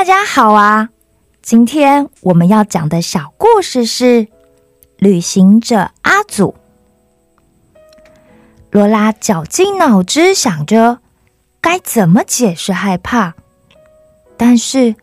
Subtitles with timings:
[0.00, 0.88] 大家好啊！
[1.42, 4.24] 今天我们要讲的小故事是
[4.96, 6.54] 《旅行者阿祖》。
[8.70, 11.00] 罗拉绞尽脑汁想着
[11.60, 13.34] 该怎么解释害怕，
[14.38, 14.94] 但是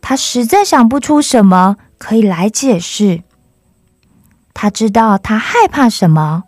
[0.00, 3.24] 他实在想不出什么可以来解释。
[4.54, 6.44] 他知道他害怕什么，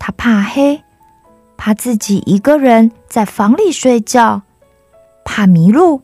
[0.00, 0.82] 他怕黑，
[1.56, 4.42] 怕自己一个人在房里睡觉，
[5.24, 6.02] 怕迷路。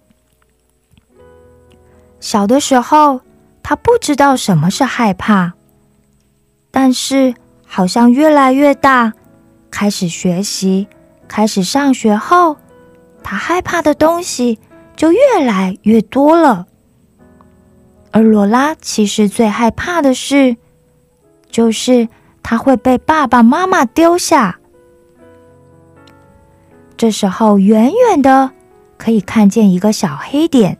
[2.24, 3.20] 小的时候，
[3.62, 5.52] 他不知道什么是害怕，
[6.70, 7.34] 但是
[7.66, 9.12] 好像越来越大，
[9.70, 10.88] 开始学习，
[11.28, 12.56] 开始上学后，
[13.22, 14.58] 他害怕的东西
[14.96, 16.66] 就越来越多了。
[18.10, 20.56] 而罗拉其实最害怕的事，
[21.50, 22.08] 就是
[22.42, 24.58] 他会被爸爸妈妈丢下。
[26.96, 28.52] 这时候，远远的
[28.96, 30.78] 可以看见一个小黑点。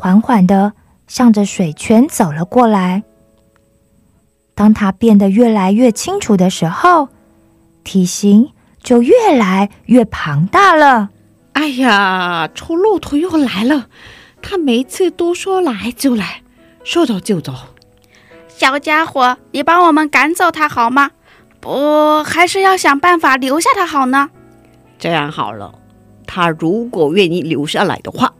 [0.00, 0.74] 缓缓地
[1.08, 3.02] 向着水泉走了过来。
[4.54, 7.08] 当它变得越来越清楚的时候，
[7.82, 11.10] 体型就越来越庞大了。
[11.54, 13.86] 哎呀，臭骆驼又来了！
[14.40, 16.42] 他每次都说来就来，
[16.84, 17.52] 说走就走。
[18.46, 21.10] 小家伙，你帮我们赶走它好吗？
[21.60, 24.30] 不，还是要想办法留下它好呢？
[24.96, 25.74] 这样好了，
[26.24, 28.32] 他如果愿意留下来的话。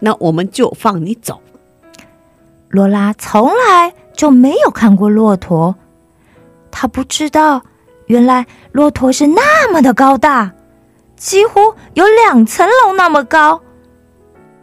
[0.00, 1.40] 那我们就放你走。
[2.68, 5.74] 罗拉从来就没有看过骆驼，
[6.70, 7.62] 她不知道，
[8.06, 10.52] 原来骆驼是那么的高大，
[11.16, 13.60] 几乎有两层楼那么高。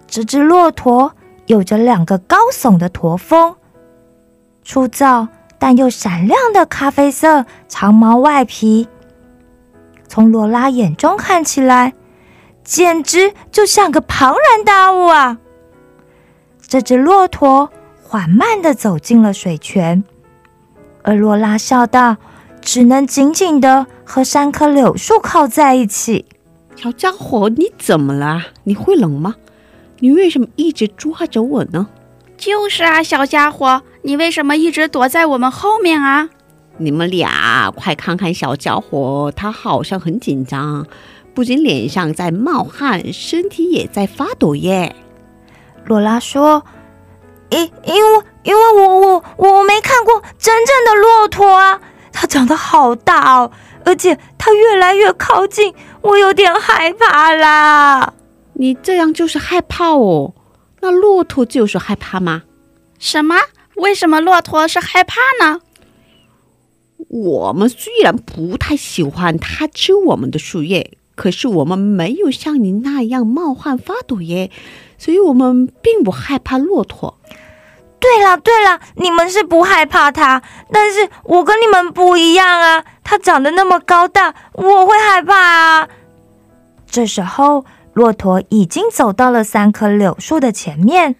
[0.08, 1.12] 这只骆驼
[1.48, 3.56] 有着两个高耸的驼峰，
[4.64, 5.28] 粗糙
[5.60, 8.88] 但又闪亮的咖啡色长毛外皮，
[10.08, 11.94] 从罗拉眼中看起来。
[12.68, 15.38] 简直就像个庞然大物啊！
[16.68, 17.72] 这只骆驼
[18.04, 20.04] 缓慢的走进了水泉，
[21.02, 22.18] 而罗拉笑道
[22.62, 26.26] ：“只能紧紧的和三棵柳树靠在一起。”
[26.76, 28.48] 小家伙，你怎么了？
[28.66, 29.36] 你会冷吗？
[30.00, 31.88] 你为什么一直抓着我呢？
[32.36, 36.30] 就是啊，小家伙，你为什么一直躲在我们后面啊？
[36.80, 40.86] 你们俩快看看小家伙，他好像很紧张。
[41.38, 44.96] 不仅脸上在冒汗，身体也在发抖耶。
[45.86, 46.66] 罗拉说
[47.52, 51.80] ：“因因为因为我我我没看过真正的骆驼啊，
[52.12, 53.52] 它长得好大哦，
[53.86, 58.16] 而且它越来越靠近，我有点害怕啦。”
[58.60, 60.34] 你这样就是害怕哦？
[60.82, 62.46] 那骆驼就是害怕吗？
[62.98, 63.36] 什么？
[63.76, 65.62] 为什么骆驼是害怕呢？
[67.10, 70.97] 我们虽然不太喜欢它吃我们的树叶。
[71.18, 74.52] 可是我们没有像你那样冒汗发抖耶，
[75.00, 77.18] 所以我们并不害怕骆驼。
[78.00, 82.86] 对了对了，你们是不害怕它，但是我跟你们不一样啊！
[83.04, 85.90] 它长得那么高大，我会害怕啊！
[86.86, 91.16] 这时候，骆驼已经走到了三棵柳树的前面。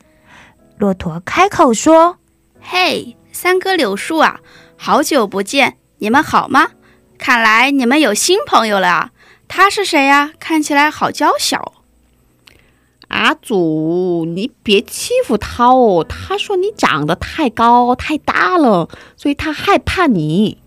[0.78, 2.20] 骆驼开口说
[2.62, 4.40] ：“嘿，三棵柳树啊，
[4.78, 6.68] 好久不见，你们好吗？
[7.18, 9.10] 看来你们有新朋友了啊！”
[9.48, 10.32] 他是谁呀？
[10.40, 11.74] 看起来好娇小。
[13.08, 16.06] 阿祖，你别欺负他哦。
[16.08, 20.62] 他说你长得太高太大了，所以他害怕你。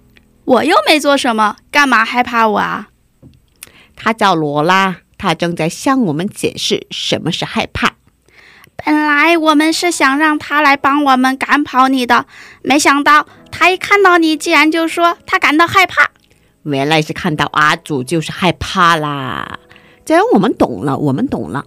[0.46, 2.88] 我又没做什么，干嘛害怕我啊？
[3.94, 7.92] 他叫罗拉，他正在向我们解释什么是害怕。
[8.82, 12.24] 本来我们是想让他来帮我们赶跑你的，
[12.62, 16.10] 没想到他一看到你，竟然就说他感到害怕。
[16.64, 19.58] 原来是看到阿祖就是害怕啦，
[20.04, 21.64] 这样我们懂了，我们懂了。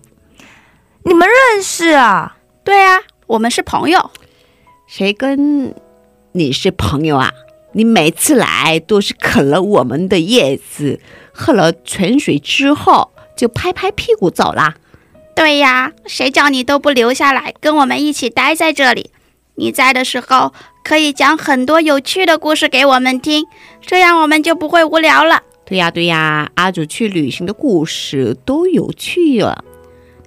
[1.04, 2.38] 你们认识啊？
[2.64, 4.12] 对啊，我们是朋友。
[4.88, 5.74] 谁跟
[6.34, 7.32] 你是朋友啊？
[7.74, 11.02] 你每次来都是啃了我们的叶子，
[11.34, 14.76] 喝了泉水之后就拍拍屁股走啦。
[15.36, 19.10] 对呀，谁叫你都不留下来跟我们一起待在这里？
[19.56, 20.54] 你在的时候。
[20.84, 23.46] 可以讲很多有趣的故事给我们听，
[23.80, 25.42] 这样我们就不会无聊了。
[25.64, 29.64] 对呀，对呀，阿祖去旅行的故事都有趣了。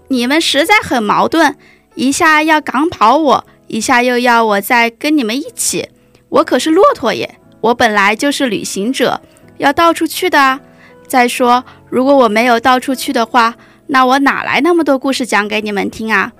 [0.09, 1.55] 你们实在很矛盾，
[1.95, 5.91] 一下要赶跑我，一下又要我再跟你们一起。
[6.31, 9.21] 我可是骆驼耶，我本来就是旅行者，
[9.59, 10.59] 要到处去的啊。
[11.07, 13.55] 再说，如果我没有到处去的话，
[13.89, 16.33] 那我哪来那么多故事讲给你们听啊？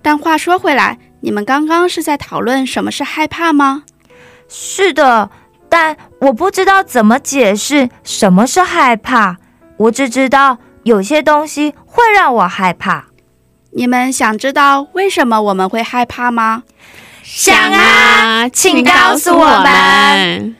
[0.00, 0.96] 但话说回来。
[1.24, 3.84] 你们刚刚是在讨论什么是害怕吗？
[4.46, 5.30] 是的，
[5.70, 9.38] 但我不知道怎么解释什么是害怕。
[9.78, 13.06] 我只知道有些东西会让我害怕。
[13.70, 16.64] 你们想知道为什么我们会害怕吗？
[17.22, 20.54] 想啊，请告诉我们。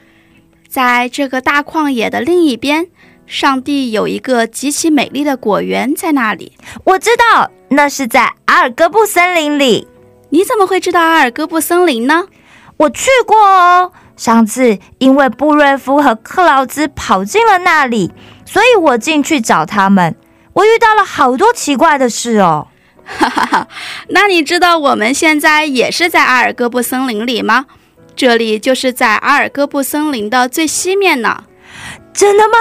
[0.67, 2.87] 在这个大旷野的另一边，
[3.26, 6.56] 上帝有一个极其美丽的果园在那里。
[6.84, 9.87] 我知道，那是在阿尔戈布森林里。
[10.34, 12.25] 你怎么会知道阿尔戈布森林呢？
[12.76, 13.92] 我去过哦。
[14.16, 18.12] 上次因为布瑞夫和克劳兹跑进了那里，
[18.44, 20.16] 所以我进去找他们。
[20.52, 22.66] 我遇到了好多奇怪的事哦。
[23.04, 23.69] 哈哈哈，
[24.08, 27.66] 那你知道我们现在也是在阿尔戈布森林里吗？
[28.16, 31.44] 这里就是在阿尔戈布森林的最西面呢。
[32.12, 32.58] 真的吗？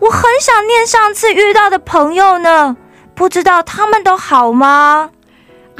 [0.00, 2.74] 我很想念上次遇到的朋友呢，
[3.14, 5.10] 不知道他们都好吗？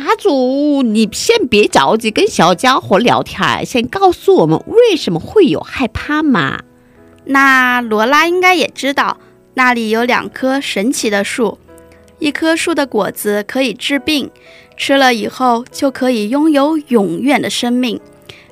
[0.05, 6.61] 阿祖，你先别着急跟小家伙聊天，先告诉我们为什么会有害怕嘛？
[7.25, 9.19] 那罗拉应该也知道，
[9.55, 11.57] 那里有两棵神奇的树。
[12.19, 14.29] 一棵树的果子可以治病，
[14.77, 17.99] 吃了以后就可以拥有永远的生命；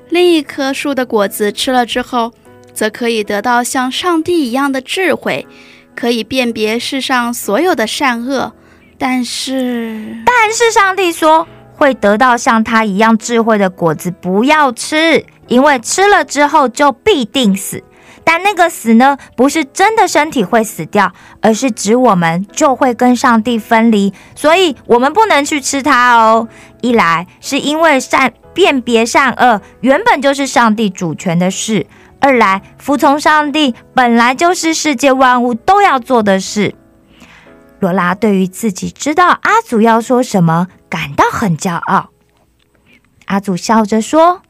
[0.09, 2.31] 另一棵树的果子吃了之后，
[2.73, 5.45] 则可以得到像上帝一样的智慧，
[5.93, 8.53] 可以辨别世上所有的善恶。
[9.01, 17.83] 但是，但是上帝说会得到像他一样智慧的果子，不要吃，因为吃了之后就必定死。
[18.23, 21.11] 但那个死呢，不是真的身体会死掉，
[21.41, 26.47] 而是指我们就会跟上帝分离，所以我们不能去吃它哦。
[26.81, 31.87] 一来是因为善辨别善恶原本就是上帝主权的事；
[32.19, 36.75] 二来服从上帝本来就是世界万物都要做的事。
[37.81, 42.11] 罗拉对于自己知道阿祖要说什么感到很骄傲。
[43.25, 44.41] 阿祖笑着说。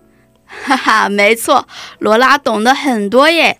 [0.45, 1.65] 哈哈，没错，
[1.99, 3.57] 罗拉懂得很多耶。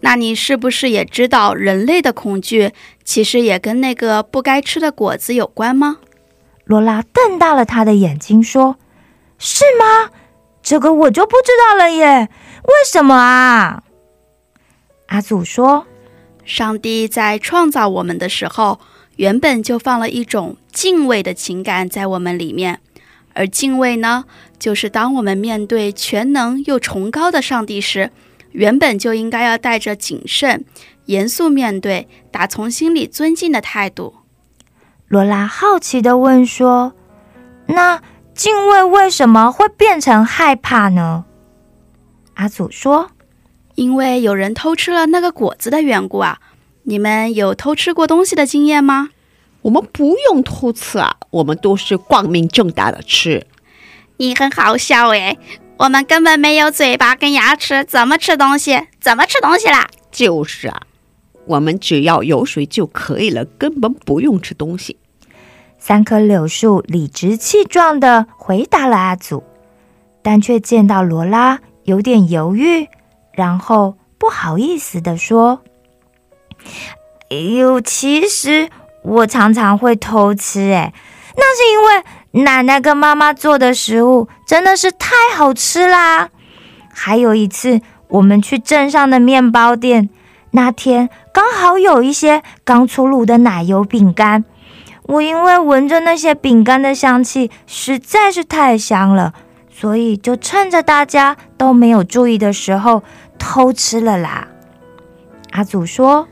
[0.00, 2.72] 那你是不是也知道人类的恐惧
[3.04, 5.98] 其实也跟那个不该吃的果子有关吗？
[6.64, 8.76] 罗拉瞪大了他的眼睛说
[9.36, 10.10] ：“是吗？
[10.62, 12.30] 这个我就不知道了耶。
[12.62, 13.82] 为什么啊？”
[15.08, 15.86] 阿祖说
[16.44, 18.80] ：“上帝在创造我们的时候，
[19.16, 22.80] 原本就放了一种敬畏的情感在我们里面。”
[23.32, 24.24] 而敬畏呢，
[24.58, 28.10] 就是当我们面对全能又崇高的上帝时，
[28.50, 30.64] 原本就应该要带着谨慎、
[31.04, 34.16] 严肃面对，打从心里尊敬的态度。
[35.06, 36.92] 罗拉好奇的问说
[37.66, 38.02] ：“那
[38.34, 41.24] 敬畏为什么会变成害怕呢？”
[42.34, 43.12] 阿祖说
[43.80, 46.38] ：“因为有人偷吃了那个果子的缘故啊。
[46.82, 49.08] 你们有偷吃过东西的经验吗？”
[49.62, 53.46] 我们不用偷吃啊，我们都是光明正大的吃。
[54.18, 55.38] 你很好笑诶，
[55.78, 58.86] 我们根本没有嘴巴跟牙齿，怎么吃东西？
[59.00, 59.86] 怎么吃东西啦？
[60.10, 60.82] 就是啊，
[61.46, 64.98] 我们只要有水就可以了，根本不用吃东西。
[65.78, 69.42] 三棵柳树理直气壮地回答了阿祖，
[70.22, 72.88] 但却见到罗拉有点犹豫，
[73.32, 75.62] 然后不好意思的说
[77.30, 78.68] ：“哎呦，其实……”
[79.02, 80.92] 我常常会偷吃，哎，
[81.34, 86.28] 那是因为奶奶跟妈妈做的食物真的是太好吃啦。
[86.92, 90.10] 还有一次，我们去镇上的面包店，
[90.50, 94.44] 那天刚好有一些刚出炉的奶油饼干，
[95.04, 99.32] 我因为闻着那些饼干的香气实在是太香了，
[99.80, 103.02] 所以就趁着大家都没有注意的时候
[103.38, 104.48] 偷吃了啦。
[105.52, 106.28] 阿祖说。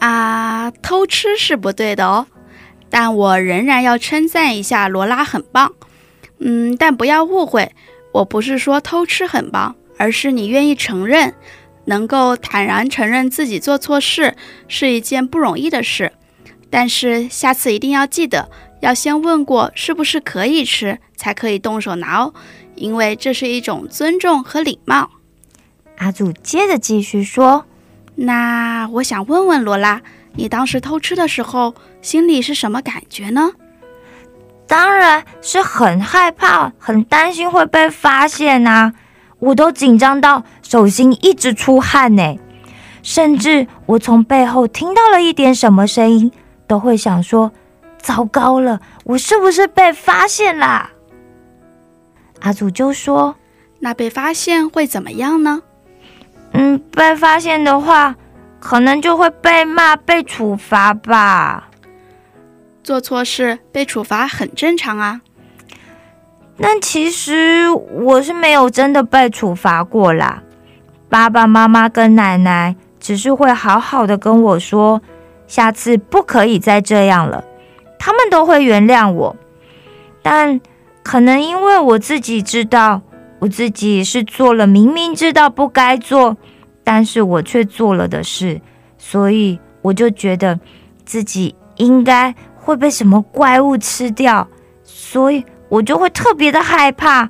[0.00, 2.26] 啊，偷吃是不对的哦，
[2.90, 5.72] 但我仍然要称赞一下罗拉很棒。
[6.40, 7.72] 嗯，但不要误会，
[8.12, 11.32] 我不是说偷吃很棒，而是你愿意承认，
[11.86, 14.36] 能够坦然承认自己做错事
[14.68, 16.12] 是一件不容易的事。
[16.68, 18.50] 但是下次一定要记得，
[18.82, 22.34] 要先问过是不是可以吃，才可以动手拿哦，
[22.76, 25.10] 因为这是一种尊重和礼貌。
[25.98, 27.66] 阿祖接着继续说。
[28.16, 30.00] 那我想问问罗拉，
[30.34, 33.50] 你当时偷吃的时候，心里是什么感觉呢？
[34.66, 38.92] 当然是很害怕，很担心会被发现呐！
[39.40, 42.38] 我都紧张到手心一直出汗呢，
[43.02, 46.32] 甚至我从背后听到了一点什么声音，
[46.66, 47.52] 都会想说：
[47.98, 50.92] 糟糕了，我是不是被发现啦？
[52.44, 53.36] 阿祖就说：
[53.80, 55.62] 那被发现会怎么样呢？
[56.52, 58.14] 嗯，被发现的话，
[58.60, 61.70] 可能就会被骂、被处罚吧。
[62.82, 65.22] 做错事被处罚很正常啊。
[66.58, 70.42] 但其实我是没有真的被处罚过啦。
[71.08, 75.00] 爸爸妈妈跟奶奶只是会好好的跟我说，
[75.46, 77.42] 下次不可以再这样了。
[77.98, 79.34] 他们都会原谅我。
[80.20, 80.60] 但
[81.04, 83.02] 可能因为我自己知道，
[83.38, 86.36] 我自己是做了明明知道不该做，
[86.82, 88.60] 但是我却做了的事，
[88.98, 90.58] 所以我就觉得
[91.04, 94.48] 自己应该会被什么怪物吃掉，
[94.82, 97.28] 所以我就会特别的害怕，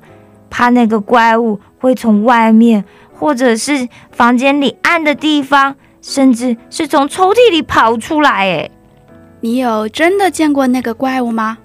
[0.49, 8.31] 怕那个怪物会从外面或者是房间里暗的地方，甚至是从抽屉里跑出来。
[8.31, 8.69] 哎，
[9.41, 11.57] 你有真的见过那个怪物吗？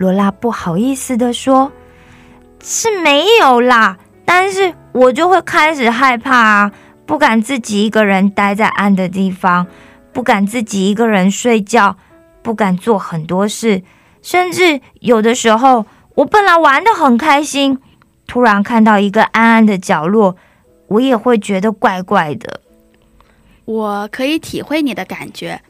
[0.00, 1.70] 罗拉不好意思的说
[2.64, 6.72] ：“是没有啦，但是我就会开始害怕啊，
[7.04, 9.66] 不敢自己一个人待在暗的地方，
[10.10, 11.98] 不敢自己一个人睡觉，
[12.40, 13.82] 不敢做很多事，
[14.22, 17.78] 甚至有的时候，我本来玩的很开心，
[18.26, 20.34] 突然看到一个暗暗的角落，
[20.88, 22.62] 我也会觉得怪怪的。
[23.66, 25.60] 我可以体会你的感觉，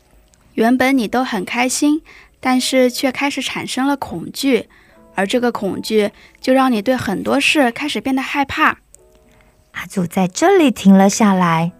[0.54, 2.02] 原本你都很开心。”
[2.40, 4.68] 但是却开始产生了恐惧，
[5.14, 8.78] 而这个恐惧就让你对很多事开始变得害怕。
[9.72, 11.72] 阿祖在这里停了下来，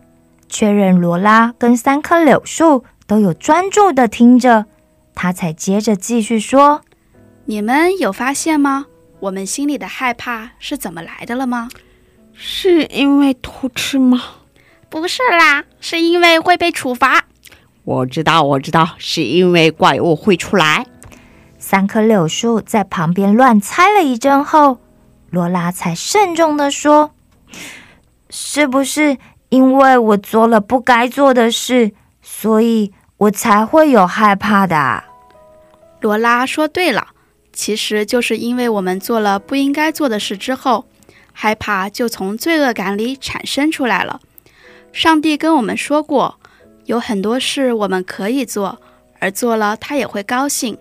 [0.49, 4.67] 确认罗拉跟三棵柳树都有专注的听着，
[5.15, 6.83] 他才接着继续说
[7.47, 8.87] ：“你们有发现吗？
[9.21, 11.69] 我们心里的害怕是怎么来的了吗？
[12.33, 14.23] 是因为偷吃吗？
[14.89, 17.25] 不是啦，是因为会被处罚。”
[17.91, 20.87] 我知道，我知道，是因为怪物会出来。
[21.59, 24.79] 三棵柳树在旁边乱猜了一阵后，
[25.31, 27.11] 罗拉才慎重的说
[28.31, 29.19] ：“是不是
[29.49, 31.91] 因为我做了不该做的事，
[32.23, 35.03] 所以我才会有害怕的？”
[36.01, 37.09] 罗拉说：“对了，
[37.53, 40.85] 其实就是因为我们做了不应该做的事之后，
[41.33, 44.21] 害怕就从罪恶感里产生出来了。
[44.93, 46.37] 上帝跟我们说过。”
[46.91, 48.77] 有很多事我们可以做，
[49.21, 50.77] 而做了他也会高兴，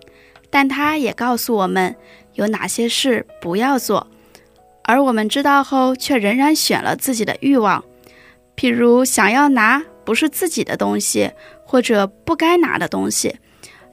[0.50, 1.94] 但他也告诉我们
[2.34, 4.08] 有哪些事不要做，
[4.82, 7.84] 而我们知道后却仍然选了自己的欲望，
[8.56, 11.30] 譬如想要拿不是自己的东西，
[11.64, 13.36] 或者不该拿的东西，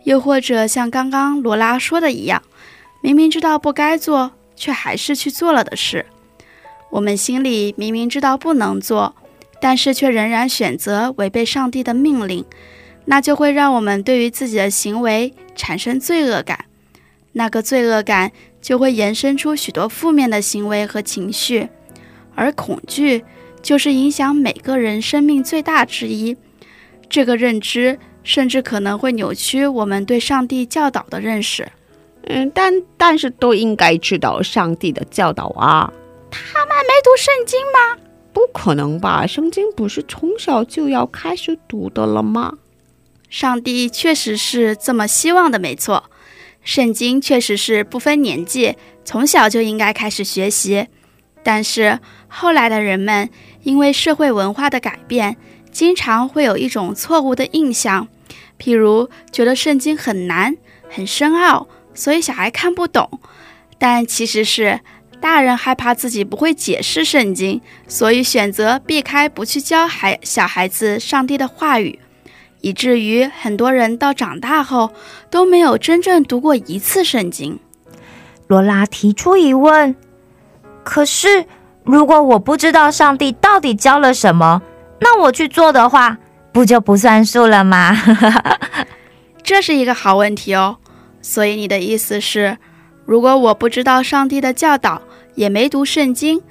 [0.04, 2.42] 又或者像刚刚罗拉说的一样，
[3.04, 6.04] 明明知道不该做，却还是去做了的事。
[6.90, 9.14] 我们心里明明知道不能做。
[9.60, 12.46] 但是却仍然选择违背上帝的命令，
[13.06, 16.66] 那就会让我们对于自己的行为产生罪恶感，
[17.34, 21.70] 那个罪恶感就会延伸出许多负面的行为和情绪，
[22.36, 23.24] 而恐惧
[23.62, 26.36] 就是影响每个人生命最大之一。
[27.10, 31.68] 这个认知甚至可能会扭曲我们对上帝教导的认识。
[32.30, 35.92] 嗯，但但是都应该知道上帝的教导啊。
[36.30, 38.04] 他们没读圣经吗？
[38.38, 39.26] 不可能吧？
[39.26, 42.54] 圣经不是从小就要开始读的了吗？
[43.32, 46.04] 上帝确实是这么希望的，没错。
[46.62, 50.86] 圣经确实是不分年纪，从小就应该开始学习。
[51.42, 53.28] 但是后来的人们
[53.64, 55.36] 因为社会文化的改变，
[55.72, 58.08] 经常会有一种错误的印象，
[58.60, 60.56] 譬如觉得圣经很难、
[60.88, 63.20] 很深奥，所以小孩看不懂。
[63.80, 64.80] 但其实是。
[65.20, 72.00] 大人害怕自己不会解释圣经，所以选择避开不去教孩小孩子上帝的话语，
[72.62, 74.92] 以至于很多人到长大后
[75.30, 77.60] 都没有真正读过一次圣经。
[78.48, 79.96] 罗拉提出疑问：
[80.84, 81.46] 可是
[81.84, 84.62] 如果我不知道上帝到底教了什么，
[85.02, 86.18] 那我去做的话，
[86.52, 87.96] 不就不算数了吗？
[89.44, 90.78] 这是一个好问题哦。
[91.22, 92.58] 所以你的意思是？
[93.06, 95.02] 如果我不知道上帝的教导，
[95.38, 96.42] 也没读圣经，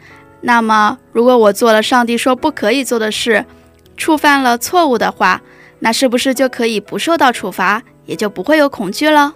[0.43, 3.45] 那么如果我做了上帝说不可以做的事，
[3.97, 5.43] 触犯了错误的话，
[5.81, 9.35] 那是不是就可以不受到处罚，也就不会有恐惧了？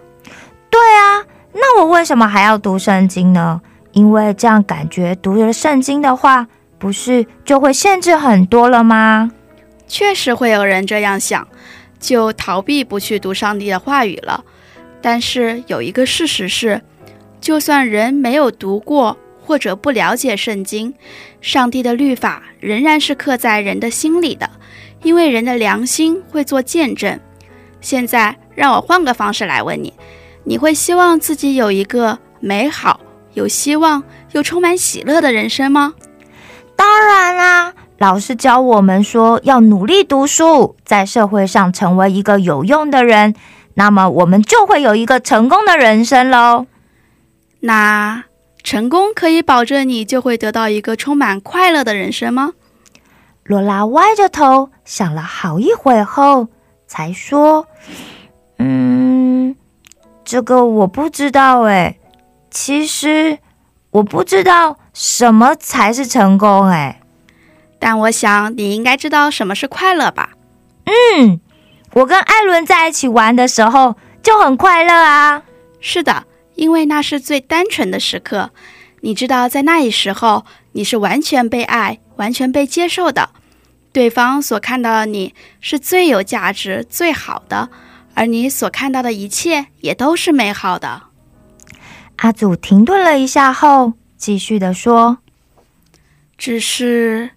[0.71, 3.61] 对啊，那我为什么还要读圣经呢？
[3.90, 6.47] 因为这样感觉读了圣经的话，
[6.78, 9.33] 不是就会限制很多了吗？
[9.88, 11.49] 确实会有人这样想，
[11.99, 14.45] 就逃避不去读上帝的话语了。
[15.02, 16.80] 但是有一个事实是。
[17.40, 20.94] 就算人没有读过或者不了解圣经，
[21.40, 24.49] 上帝的律法仍然是刻在人的心里的，
[25.02, 27.18] 因为人的良心会做见证。
[27.80, 29.92] 现在让我换个方式来问你：
[30.44, 33.00] 你会希望自己有一个美好、
[33.35, 35.94] 有希望又充满喜乐的人生吗？
[36.76, 37.75] 当然啦！
[37.99, 43.35] 老师教我们说要努力读书，在社会上成为一个有用的人，
[43.75, 46.66] 那么我们就会有一个成功的人生喽。
[47.61, 48.25] 那
[48.62, 52.52] 成功可以保证你就会得到一个充满快乐的人生吗？
[53.45, 56.49] 罗拉歪着头想了好一会后，
[56.87, 57.67] 才说
[58.59, 59.57] ：“嗯，
[60.25, 61.99] 这个我不知道诶，
[62.50, 63.38] 其实
[63.90, 67.00] 我不知道什么才是成功哎，
[67.81, 70.31] 但我想你应该知道什么是快乐吧？
[70.85, 71.40] 嗯，
[71.95, 75.43] 我跟艾伦在一起玩的时候就很快乐啊。
[75.81, 76.25] 是的，
[76.61, 78.50] 因为那是最单纯的时刻。
[79.00, 83.31] 你知道，在那一时候，你是完全被爱、完全被接受的。
[83.93, 87.71] 对方所看到的你是最有价值、最好的，
[88.12, 91.05] 而你所看到的一切也都是美好的。
[92.17, 95.17] 阿祖停顿了一下后，继续的说
[96.37, 97.31] ：“只是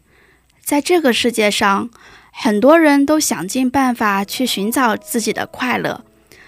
[0.62, 1.89] 在这个世界上，
[2.34, 6.03] 很多人都想尽办法去寻找自己的快乐，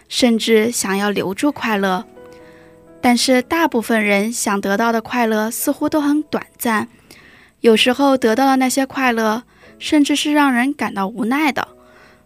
[0.10, 2.05] 甚至想要留住快乐。
[3.07, 6.88] 但是，大部分人想得到的快乐似乎都很短暂，
[7.59, 9.43] 有时候得到的那些快乐，
[9.77, 11.67] 甚至是让人感到无奈的。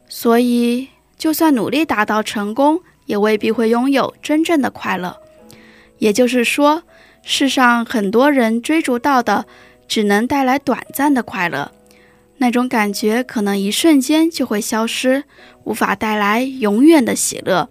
[0.07, 5.17] 所以，就算努力达到成功，也未必会拥有真正的快乐。”
[5.99, 6.83] 也就是说，
[7.23, 9.45] 世上很多人追逐到的，
[9.85, 11.73] 只能带来短暂的快乐，
[12.37, 15.25] 那种感觉可能一瞬间就会消失，
[15.65, 17.67] 无法带来永远的喜乐。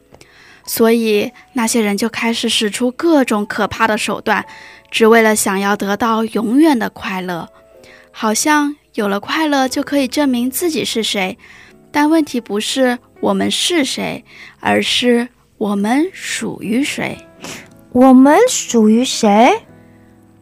[0.69, 4.45] 所以，那些人就开始使出各种可怕的手段，
[4.91, 7.49] 只为了想要得到永远的快乐。
[8.13, 11.39] 好像有了快乐就可以证明自己是谁，
[11.91, 14.23] 但问题不是我们是谁，
[14.61, 17.17] 而是我们属于谁。
[17.93, 19.63] 我们属于谁？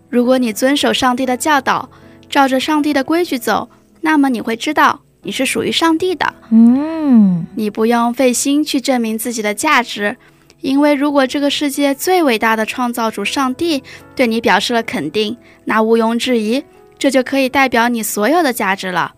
[0.09, 1.89] 如果你遵守上帝的教导，
[2.29, 6.33] 照着上帝的规矩走，那么你会知道你是属于上帝的。
[6.51, 10.17] 嗯，你不用费心去证明自己的价值，
[10.61, 13.83] 因为如果这个世界最伟大的创造主上帝
[14.15, 16.63] 对你表示了肯定，那毋庸置疑，
[16.97, 19.15] 这就可以代表你所有的价值了。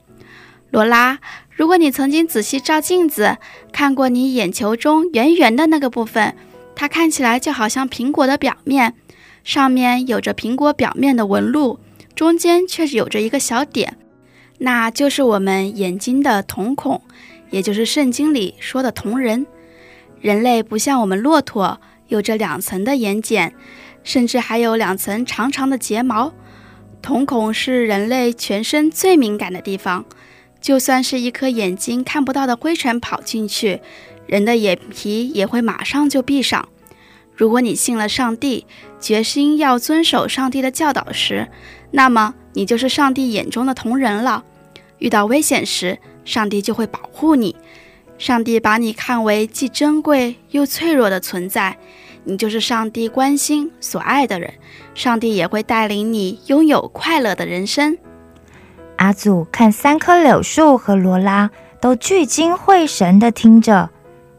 [0.70, 1.18] 罗拉，
[1.50, 3.36] 如果你曾经仔细照镜子，
[3.70, 6.34] 看过你眼球中圆圆的那个部分。
[6.74, 8.94] 它看起来就好像苹果的表面，
[9.44, 11.78] 上面有着苹果表面的纹路，
[12.14, 13.96] 中间却有着一个小点，
[14.58, 17.00] 那就是我们眼睛的瞳孔，
[17.50, 19.46] 也就是圣经里说的瞳仁。
[20.20, 23.52] 人类不像我们骆驼，有着两层的眼睑，
[24.02, 26.32] 甚至还有两层长长的睫毛。
[27.00, 30.04] 瞳孔是人类全身最敏感的地方，
[30.60, 33.80] 就算是一颗眼睛看不到的灰尘跑进去。
[34.26, 36.68] 人的眼皮也会马上就闭上。
[37.34, 38.66] 如果你信了上帝，
[38.98, 41.48] 决心要遵守上帝的教导时，
[41.92, 44.44] 那么你就是上帝眼中的瞳人了。
[44.98, 47.56] 遇到危险时，上帝就会保护你。
[48.18, 51.78] 上帝把你看为既珍贵又脆弱的存在，
[52.24, 54.52] 你就是上帝关心所爱的人。
[54.94, 57.96] 上帝也会带领你拥有快乐的人生。
[58.96, 61.48] 阿祖看三棵柳树和罗拉
[61.80, 63.90] 都聚精会神地听着。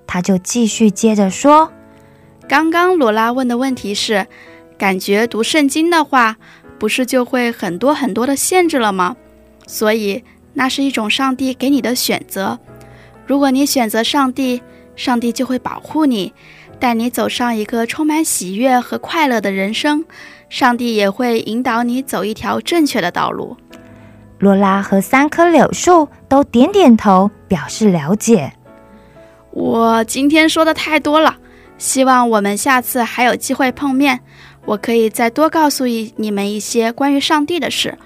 [0.05, 1.71] 他就继续接着说
[2.49, 4.27] ：“刚刚罗拉问的问题是，
[4.77, 6.35] 感觉读圣经的话，
[6.77, 9.15] 不是就会很多很多的限制了吗？
[9.65, 12.59] 所以那是一种上帝给你的选择。
[13.25, 14.61] 如果你选择上帝，
[14.95, 16.33] 上帝就会保护你，
[16.79, 20.05] 带你走上一个充满喜悦和快乐的人生。
[20.49, 23.55] 上帝也会引导你走一条正确的道路。”
[24.39, 28.53] 罗拉和三棵柳树都点点头，表示了解。
[29.51, 31.35] 我今天说的太多了，
[31.77, 34.21] 希望我们下次还有机会碰面，
[34.65, 37.97] 我可以再多告诉一你们一些关于上帝的事。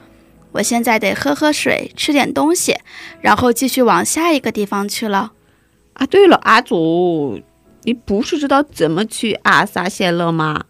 [0.54, 2.78] 我现在得喝喝水，吃点东西，
[3.22, 5.34] 然后继续往下一个地方去了。
[5.94, 7.42] 啊，对了，阿祖，
[7.84, 10.64] 你不是知道怎么去阿萨谢勒吗？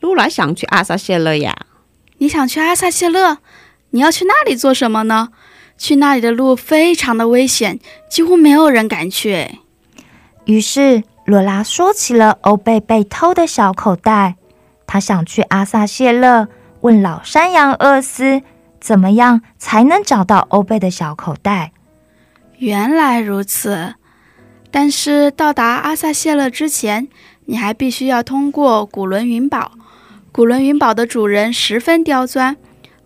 [0.00, 1.56] 露拉想去阿萨谢勒呀。
[2.18, 3.38] 你想去阿萨谢勒？
[3.90, 5.28] 你要去那里做什么呢？
[5.78, 7.78] 去那里的路非常的危险，
[8.10, 9.60] 几乎没有人敢去。
[10.44, 14.36] 于是，罗拉说起了欧贝被偷的小口袋。
[14.86, 16.48] 他想去阿萨谢勒，
[16.80, 18.42] 问老山羊厄斯，
[18.80, 21.72] 怎么样才能找到欧贝的小口袋。
[22.58, 23.94] 原来如此，
[24.70, 27.08] 但是到达阿萨谢勒之前，
[27.46, 29.72] 你还必须要通过古伦云堡。
[30.32, 32.56] 古伦云堡的主人十分刁钻，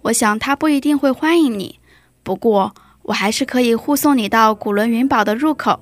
[0.02, 1.78] 我想他不一定会欢迎你。
[2.22, 5.80] 不过，我还是可以护送你到古伦云堡的入口。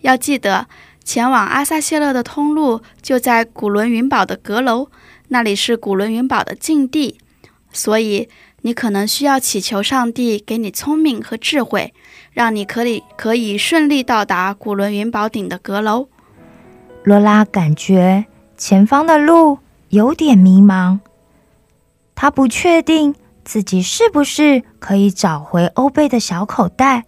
[0.00, 0.66] 要记得。
[1.02, 4.90] 前往阿萨谢勒的通路就在古伦云堡的阁楼，
[5.28, 7.18] 那里是古伦云堡的禁地，
[7.72, 8.28] 所以
[8.62, 11.94] 你可能需要祈求上帝给你聪明和智慧，
[12.32, 16.08] 让你可以可以顺利到达古伦云宝顶的阁楼。
[17.04, 20.98] 罗拉感觉前方的路有点迷茫，
[22.14, 27.04] 他不确定自己是不是可以找回欧贝的小口袋，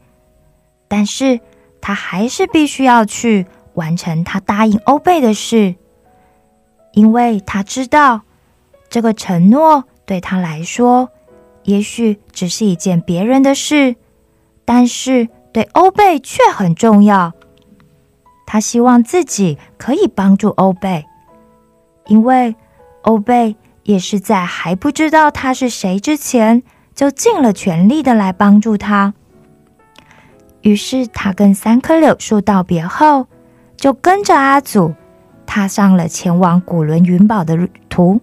[0.89, 1.41] 但是
[1.81, 3.47] 他还是必须要去。
[3.75, 5.77] 完成他答应欧贝的事，
[6.93, 8.21] 因为他知道
[8.91, 11.09] 这个承诺对他来说，
[11.65, 13.97] 也许只是一件别人的事，
[14.65, 17.33] 但是对欧贝却很重要。
[18.47, 21.07] 他希望自己可以帮助欧贝，
[22.07, 22.55] 因为
[23.03, 26.63] 欧贝也是在还不知道他是谁之前，
[26.95, 29.15] 就尽了全力的来帮助他。
[30.61, 33.27] 于是他跟三棵柳树道别后，
[33.77, 34.95] 就跟着阿祖
[35.47, 38.21] 踏上了前往古伦云堡的旅途。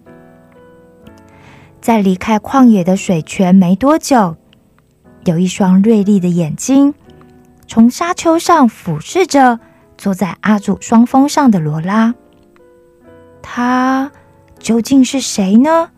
[1.80, 4.36] 在离开旷野的水泉没多久，
[5.24, 6.94] 有一双锐利的眼睛
[7.66, 9.60] 从沙丘上俯视着。
[9.98, 12.14] 坐在阿祖双峰上的罗拉，
[13.42, 14.10] 他
[14.58, 15.90] 究竟是谁呢？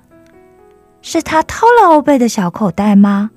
[1.03, 3.31] 是他偷了欧贝的小口袋吗？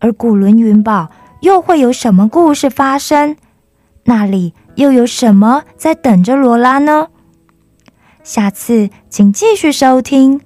[0.00, 3.38] 而古伦云堡又会有什么故事发生？
[4.04, 7.08] 那里又有什么在等着罗拉呢？
[8.22, 10.38] 下次请继续收听《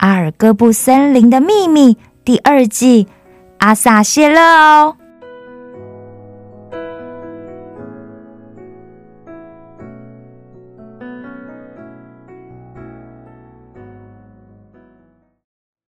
[0.00, 1.92] 阿尔戈布森林的秘密》
[2.24, 3.06] 第二季，
[3.58, 4.96] 阿萨谢勒哦。